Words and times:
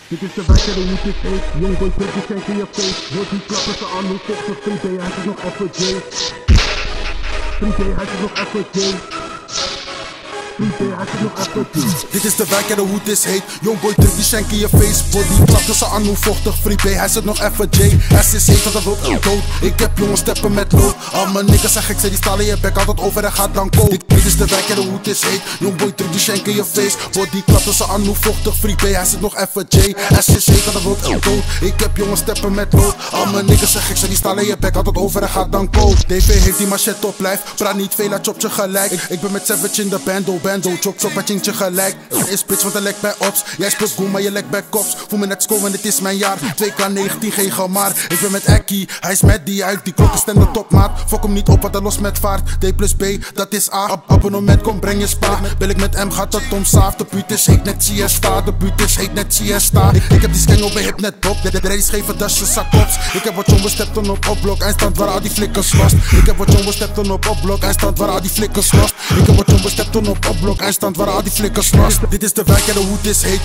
Dit 0.09 0.23
is 0.23 0.35
de 0.35 0.45
wekker 0.47 0.75
hoe 0.75 0.85
het 0.87 1.05
is 1.05 1.21
heet. 1.21 1.45
Jongboy 1.61 1.91
Turkjes 1.99 2.27
zijn 2.27 2.43
in 2.47 2.57
je 2.57 2.67
face. 2.71 3.15
Wordt 3.15 3.31
die 3.31 3.41
klappen 3.47 3.75
ze 3.75 3.87
aan 3.97 4.05
hoe 4.05 4.19
vochtig 4.19 4.59
3D, 4.59 4.83
hij 4.83 5.11
is 5.19 5.25
nog 5.25 5.45
even 5.45 5.71
J. 5.73 6.01
3D, 7.61 7.81
hij 7.97 8.05
is 8.05 8.21
nog 8.21 8.33
even 8.43 8.65
J. 8.73 8.81
3D, 8.81 8.81
hij 8.81 8.85
is 8.85 8.91
nog 8.91 8.93
even 8.93 9.11
J. 9.11 9.14
Dit 12.11 12.25
is 12.25 12.37
de 12.37 12.45
wijk 12.49 12.69
en 12.69 12.79
hoe 12.79 12.99
het 12.99 13.09
is 13.09 13.25
heet. 13.25 13.43
Youngboy 13.61 13.95
druk 13.95 14.15
die 14.15 14.25
shank 14.25 14.51
in 14.51 14.59
je 14.59 14.69
face. 14.69 15.03
Body 15.11 15.45
klapt 15.45 15.75
ze 15.75 15.87
aan 15.87 16.05
hoe 16.05 16.17
vochtig. 16.17 16.55
Free 16.61 16.77
B, 16.77 16.83
hij 16.83 17.09
zit 17.09 17.25
nog 17.25 17.41
even 17.41 17.69
J. 17.71 17.99
S 18.23 18.35
is 18.35 18.47
heet, 18.47 18.73
dat 18.73 18.83
wil 18.85 18.97
ik 19.03 19.23
dood. 19.23 19.43
Ik 19.61 19.79
heb 19.79 19.99
jongens 19.99 20.21
steppen 20.21 20.55
met 20.55 20.73
lood. 20.73 20.95
Al 21.13 21.27
mijn 21.27 21.47
niggas 21.47 21.73
zijn 21.73 21.85
gek, 21.85 22.01
ze 22.01 22.09
die 22.09 22.17
stalen 22.17 22.45
je 22.45 22.59
bek 22.61 22.77
altijd 22.77 23.01
over 23.01 23.25
en 23.25 23.33
gaat 23.33 23.55
dan 23.55 23.71
cold. 23.71 23.91
Dit, 23.91 24.25
is 24.25 24.37
de 24.37 24.47
wijk 24.47 24.69
en 24.69 24.77
hoe 24.77 24.97
het 24.97 25.07
is 25.07 25.23
heet. 25.23 25.41
Youngboy 25.59 25.93
druk 25.93 26.11
die 26.11 26.21
shank 26.21 26.47
in 26.47 26.55
je 26.55 26.65
face. 26.65 26.97
Body 27.13 27.43
klapt 27.47 27.75
ze 27.75 27.87
aan 27.87 28.05
hoe 28.05 28.17
vochtig. 28.21 28.77
B, 28.77 28.81
hij 28.81 29.05
zit 29.05 29.21
nog 29.21 29.37
even 29.37 29.67
J. 29.69 29.95
S 30.21 30.29
is 30.29 30.47
heet, 30.47 30.73
dat 30.73 30.83
wil 30.83 30.97
ik 31.11 31.23
dood. 31.23 31.43
Ik 31.61 31.81
heb 31.81 31.97
jongens 31.97 32.21
steppen 32.21 32.55
met 32.55 32.73
lood. 32.73 32.95
Al 33.11 33.27
mijn 33.27 33.47
niggas 33.47 33.73
zijn 33.73 33.85
gek, 33.85 33.97
ze 33.97 34.09
die 34.09 34.17
stalen 34.17 34.47
je 34.47 34.57
bek 34.59 34.77
altijd 34.77 34.97
over 34.97 35.23
en 35.23 35.29
gaat 35.29 35.53
dan 35.53 35.71
cold. 35.71 36.09
DV 36.09 36.43
heeft 36.43 36.59
die 36.59 36.67
machette 36.67 37.07
op 37.07 37.21
lijf. 37.21 37.41
Praat 37.57 37.77
niet 37.77 37.95
veel, 37.95 38.09
laat 38.09 38.25
je 38.39 38.51
gelijk. 38.51 38.91
Ik, 38.91 39.03
ik 39.09 39.21
ben 39.21 39.33
met 39.33 39.47
Savage 39.47 39.83
in 39.83 39.89
de 39.89 39.99
bando, 40.05 40.39
bando. 40.45 40.71
Chop, 40.81 40.99
chop, 40.99 41.15
het 41.15 41.45
je 41.45 41.53
gelijk. 41.53 41.97
Is 42.27 42.45
bitch, 42.45 42.63
want 42.63 42.75
hij 42.75 42.83
lekt 42.83 43.01
bij 43.01 43.15
ops. 43.19 43.45
Jij 43.59 43.71
speelt 43.71 43.91
goe, 43.91 44.09
maar 44.09 44.23
je 44.23 44.31
lekt 44.31 44.51
bij 44.51 44.63
cops. 44.71 44.97
Voel 45.09 45.19
me 45.19 45.27
net 45.27 45.43
schoon, 45.43 45.65
en 45.67 45.73
dit 45.73 45.85
is 45.85 46.01
mijn 46.01 46.17
jaar. 46.17 46.39
2K19, 46.39 47.29
geen 47.31 47.53
gemaar. 47.53 47.93
Ik 48.09 48.21
ben 48.21 48.31
met 48.31 48.45
Ekkie, 48.45 48.89
hij 49.01 49.13
is 49.13 49.21
met 49.21 49.47
die 49.47 49.65
uit. 49.65 49.85
Die 49.85 49.93
klok 49.93 50.15
is 50.15 50.25
de 50.25 50.51
topmaat. 50.53 50.91
Fok 51.07 51.23
hem 51.23 51.33
niet 51.33 51.49
op, 51.49 51.63
wat 51.63 51.73
hij 51.73 51.83
los 51.83 51.99
met 51.99 52.19
vaart. 52.19 52.61
D 52.61 52.77
plus 52.77 52.95
B, 52.95 53.05
dat 53.35 53.53
is 53.53 53.73
A. 53.73 53.87
Ab 53.87 54.05
abonnement, 54.07 54.63
kom 54.63 54.81
breng 54.81 55.01
je 55.01 55.07
spa. 55.07 55.41
Ben 55.59 55.71
ik 55.71 55.77
met 55.77 56.05
M, 56.05 56.11
gaat 56.11 56.33
het 56.33 56.43
om. 56.53 56.63
De 56.97 57.07
buurt 57.11 57.31
is 57.31 57.47
heet 57.47 57.65
net 57.65 57.85
siesta. 57.85 58.41
De 58.41 58.53
buurt 58.53 58.81
is 58.81 58.97
heet 58.97 59.15
net 59.15 59.35
siesta. 59.35 59.93
Ik, 59.93 60.03
ik 60.05 60.23
heb 60.23 60.33
die 60.33 60.41
skeng 60.41 60.63
op 60.63 60.75
hip 60.75 61.01
net 61.01 61.23
dop. 61.23 61.43
De, 61.43 61.51
de, 61.51 61.61
race 61.69 61.91
geven 61.91 62.19
dasje 62.19 62.47
sakops. 62.47 62.97
Ik 63.13 63.23
heb 63.23 63.35
wat 63.35 63.47
jongens 63.47 63.73
steppen 63.73 64.11
op 64.11 64.29
opblok. 64.29 64.61
Eindstand 64.61 64.97
waar 64.97 65.09
al 65.09 65.21
die 65.21 65.31
flikkers 65.31 65.73
lost. 65.73 65.95
Ik 65.95 66.27
heb 66.27 66.37
wat 66.37 66.53
jongens 66.53 66.77
steppen 66.77 67.11
op 67.11 67.29
opblok. 67.29 67.63
Eindstand 67.63 67.99
waar 67.99 68.09
al 68.09 68.21
die 68.21 68.31
flikkers 68.31 68.73
lost. 68.73 68.95
Ik 69.09 69.27
heb 69.27 69.37
wat 69.37 69.51
jongens 69.51 69.73
steppen 69.73 70.07
op 70.07 70.17
opblok. 70.17 70.34
Eindstand 70.57 70.97
waar 70.97 71.11
al 71.11 71.23
die 71.23 71.33
flikkers 71.33 71.73
lost. 71.75 71.99
Dit 72.09 72.23
is 72.23 72.33
de 72.33 72.43
wijk 72.47 72.67
en 72.67 72.75
de 72.75 72.81
hoed 72.81 73.07
is 73.07 73.23
heet. 73.23 73.41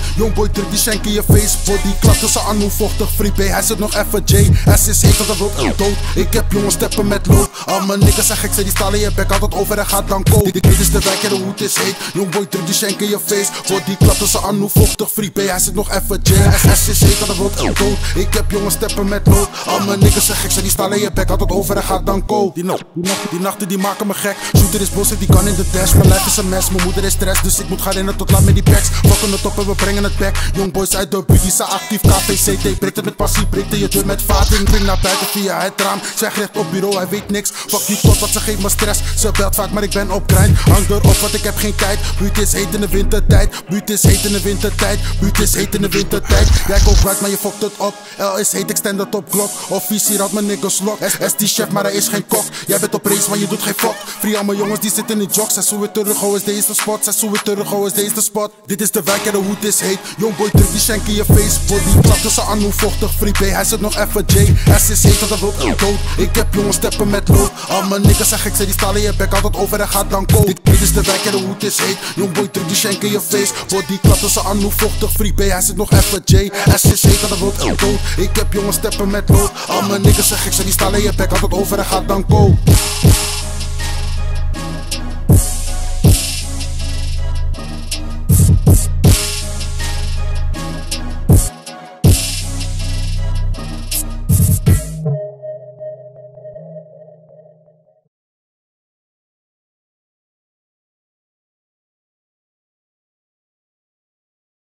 Druk 0.52 0.70
die 0.70 0.78
shank 0.78 1.04
in 1.04 1.12
je 1.12 1.22
face. 1.22 1.56
Body 1.64 1.94
klapt 2.00 2.18
tussen 2.20 2.42
aan 2.42 2.60
hoe 2.60 2.70
vochtig. 2.70 3.10
Free 3.10 3.32
hij 3.48 3.62
zit 3.62 3.78
nog 3.78 3.94
even 3.94 4.22
J. 4.24 4.50
S 4.76 4.88
is 4.88 5.02
heet, 5.02 5.18
dat 5.18 5.26
dat 5.26 5.36
wil 5.38 5.52
ik 5.66 5.78
dood. 5.78 5.96
Ik 6.14 6.32
heb 6.32 6.52
jongens 6.52 6.74
steppen 6.74 7.08
met 7.08 7.26
lood. 7.26 7.50
Al 7.66 7.80
mijn 7.86 7.98
niggas 7.98 8.26
zijn 8.26 8.38
gek, 8.38 8.52
ze 8.54 8.62
die 8.62 8.72
stalen 8.72 8.98
je 8.98 9.12
bek 9.14 9.32
altijd 9.32 9.54
over 9.54 9.78
en 9.78 9.86
gaat 9.86 10.08
dan 10.08 10.22
cold. 10.22 10.52
Dit, 10.52 10.66
is 10.66 10.90
de 10.90 10.98
wijk 10.98 11.22
en 11.22 11.28
de 11.28 11.34
hoed 11.34 11.60
is 11.60 11.76
heet. 11.76 11.94
Youngboy 12.12 12.46
druk 12.46 12.66
die 12.66 12.74
shank 12.74 13.00
in 13.00 13.08
je 13.08 13.18
face. 13.26 13.50
Body 13.68 13.96
klapt 13.96 14.18
tussen 14.18 14.42
aan 14.42 14.58
hoe 14.58 14.70
vochtig. 14.70 15.10
Free 15.10 15.30
hij 15.34 15.58
zit 15.58 15.74
nog 15.74 15.90
even 15.90 16.20
J. 16.22 16.32
S 16.74 16.88
is 16.88 17.00
heet, 17.00 17.18
dat 17.18 17.28
dat 17.28 17.36
wil 17.36 17.50
ik 17.66 17.78
dood. 17.78 17.96
Ik 18.14 18.34
heb 18.34 18.50
jongens 18.50 18.74
steppen 18.74 19.08
met 19.08 19.26
lood. 19.26 19.48
Al 19.66 19.80
mijn 19.80 19.98
niggas 19.98 20.26
zijn 20.26 20.38
gek, 20.38 20.50
ze 20.50 20.62
die 20.62 20.70
stalen 20.70 21.00
je 21.00 21.12
bek 21.12 21.30
altijd 21.30 21.50
over 21.50 21.76
en 21.76 21.82
gaat 21.82 22.06
dan 22.06 22.26
cold. 22.26 22.54
Die, 22.54 22.64
nacht, 22.64 22.82
die, 22.94 23.04
nachten, 23.04 23.28
die 23.30 23.40
nachten 23.40 23.68
die 23.68 23.78
maken 23.78 24.06
me 24.06 24.14
gek. 24.14 24.36
Shooter 24.56 24.80
is 24.80 24.90
boos, 24.90 25.08
die 25.08 25.28
kan 25.28 25.48
in 25.48 25.54
de 25.54 25.64
dash. 25.72 25.92
Mijn 25.92 26.08
lijf 26.08 26.26
is 26.26 26.36
een 26.36 26.48
mes, 26.48 26.70
moeder 26.84 27.04
is 27.04 27.12
stress. 27.12 27.42
Dus 27.42 27.58
ik 27.58 27.68
moet 27.68 27.82
gaan 27.82 27.92
rennen 27.92 28.16
tot 28.16 28.30
laat 28.30 28.44
met 28.44 28.54
die 28.54 28.62
packs. 28.62 28.88
Fokken 29.08 29.32
het 29.32 29.46
op 29.46 29.58
en 29.58 29.66
we 29.66 29.74
brengen 29.74 30.04
het 30.04 30.16
back. 30.16 30.36
Young 30.54 30.72
boys 30.72 30.96
uit 30.96 31.10
de 31.10 31.22
buurt, 31.26 31.42
die 31.42 31.50
zijn 31.50 31.68
actief. 31.68 32.00
KVCT 32.00 32.78
breekt 32.78 32.96
het 32.96 33.04
met 33.04 33.16
passie, 33.16 33.46
breekt 33.46 33.76
je 33.76 33.88
deur 33.88 34.06
met 34.06 34.22
vating. 34.22 34.64
Bring 34.64 34.84
naar 34.84 34.98
buiten 35.02 35.26
via 35.26 35.60
het 35.60 35.72
raam. 35.76 36.00
Zeg 36.16 36.36
recht 36.36 36.56
op 36.56 36.70
bureau, 36.70 36.96
hij 36.96 37.08
weet 37.08 37.30
niks. 37.30 37.50
Fuck 37.50 37.86
die 37.86 38.00
tot, 38.00 38.18
wat 38.18 38.28
ze 38.28 38.40
geeft 38.40 38.62
me 38.62 38.68
stress. 38.68 39.00
Ze 39.18 39.30
belt 39.30 39.54
vaak, 39.54 39.70
maar 39.70 39.82
ik 39.82 39.90
ben 39.90 40.10
op 40.10 40.32
grind. 40.32 40.58
Hang 40.58 40.88
erop, 40.88 41.16
want 41.16 41.34
ik 41.34 41.42
heb 41.42 41.56
geen 41.56 41.74
tijd. 41.74 41.98
Buurt 42.18 42.38
is 42.38 42.52
heet 42.52 42.74
in 42.74 42.80
de 42.80 42.88
wintertijd. 42.88 43.62
Buurt 43.68 43.90
is 43.90 44.02
heet 44.02 44.24
in 44.24 44.32
de 44.32 44.40
wintertijd. 44.40 44.98
Buurt 45.20 45.38
is 45.38 45.54
heet 45.54 45.74
in 45.74 45.82
de 45.82 45.88
wintertijd. 45.88 46.48
Jij 46.66 46.80
koopt 46.84 47.02
right, 47.02 47.20
maar 47.20 47.30
je 47.30 47.36
fokt 47.36 47.62
het 47.62 47.76
op. 47.76 47.94
L 48.18 48.38
is 48.38 48.52
heet, 48.52 48.70
ik 48.70 48.76
stand 48.76 48.98
het 48.98 49.14
op 49.14 49.30
klok. 49.30 49.50
Officier 49.68 50.20
had 50.20 50.32
mijn 50.32 50.46
niggas 50.46 50.80
lock. 50.84 50.98
S, 51.20 51.36
die 51.36 51.48
chef, 51.48 51.68
maar 51.68 51.84
hij 51.84 51.92
is 51.92 52.08
geen 52.08 52.26
kok. 52.26 52.44
Jij 52.66 52.78
bent 52.78 52.94
op 52.94 53.06
race, 53.06 53.28
maar 53.28 53.38
je 53.38 53.46
doet 53.46 53.62
geen 53.62 53.74
fuck. 53.76 53.94
Free 54.18 54.38
al 54.38 54.44
mijn 54.44 54.58
jongens 54.58 54.80
die 54.80 54.92
zitten 54.92 55.20
in 55.20 55.28
jocks. 55.32 55.54
Zij 55.54 55.62
zo 55.62 55.78
weer 55.78 55.90
terug, 55.90 56.22
oh 56.22 56.36
is 56.36 56.44
deze 56.44 56.69
spot. 56.74 57.04
Zij 57.04 57.12
zo 57.12 57.30
weer 57.30 57.42
terug, 57.42 57.72
oh 57.72 57.86
is 57.86 57.92
deze 57.92 58.20
spot. 58.20 58.52
Dit 58.66 58.80
is 58.80 58.90
de 58.90 59.02
wijk 59.02 59.26
en 59.26 59.32
de 59.32 59.38
hoed 59.38 59.64
is 59.64 59.80
heet. 59.80 59.98
Youngboy 60.16 60.50
druk 60.50 60.70
die 60.70 60.80
shank 60.80 61.06
in 61.06 61.14
je 61.14 61.24
face. 61.24 61.58
Body 61.66 62.00
klapt 62.00 62.22
tussen 62.22 62.44
aan 62.44 62.60
hoe 62.60 62.72
vochtig. 62.72 63.12
Free 63.12 63.32
B, 63.32 63.38
hij 63.38 63.64
zit 63.64 63.80
nog 63.80 63.96
even 63.96 64.24
J. 64.26 64.54
S 64.78 64.90
is 64.90 65.02
heet, 65.02 65.28
dat 65.28 65.40
wil 65.40 65.54
ik 65.58 65.78
dood. 65.78 65.98
Ik 66.16 66.34
heb 66.34 66.54
jongens 66.54 66.76
steppen 66.76 67.10
met 67.10 67.28
lood. 67.28 67.50
Al 67.68 67.82
mijn 67.82 68.02
niggas 68.02 68.28
zijn 68.28 68.40
gek, 68.40 68.56
ze 68.56 68.64
die 68.64 68.72
stalen 68.72 69.00
je 69.00 69.14
bek 69.16 69.34
altijd 69.34 69.56
over 69.56 69.80
en 69.80 69.88
gaat 69.88 70.10
dan 70.10 70.26
cold. 70.26 70.46
Dit, 70.46 70.80
is 70.80 70.92
de 70.92 71.02
wijk 71.02 71.24
en 71.24 71.30
de 71.30 71.38
hoed 71.38 71.62
is 71.62 71.78
heet. 71.78 71.96
Youngboy 72.16 72.48
druk 72.48 72.66
die 72.66 72.76
shank 72.76 73.02
in 73.02 73.10
je 73.10 73.20
face. 73.20 73.52
Body 73.68 73.98
klapt 74.02 74.20
tussen 74.20 74.44
aan 74.44 74.62
hoe 74.62 74.72
vochtig. 74.76 75.12
Free 75.12 75.32
B, 75.32 75.38
hij 75.38 75.60
zit 75.60 75.76
nog 75.76 75.90
even 75.90 76.22
J. 76.24 76.50
S 76.76 76.84
is 76.84 77.02
heet, 77.02 77.28
dat 77.28 77.38
wil 77.38 77.52
ik 77.58 77.78
dood. 77.78 77.98
Ik 78.16 78.36
heb 78.36 78.52
jongens 78.52 78.76
steppen 78.76 79.10
met 79.10 79.28
lood. 79.28 79.50
Al 79.66 79.82
mijn 79.82 80.02
niggas 80.02 80.28
zijn 80.28 80.40
gek, 80.40 80.52
ze 80.52 80.62
die 80.62 80.72
stalen 80.72 81.02
je 81.02 81.12
bek 81.16 81.30
altijd 81.30 81.52
over 81.52 81.78
en 81.78 81.84
gaat 81.84 82.08
dan 82.08 82.26
cold. 82.26 82.58